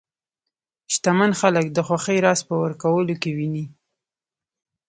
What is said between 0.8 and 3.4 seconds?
شتمن خلک د خوښۍ راز په ورکولو کې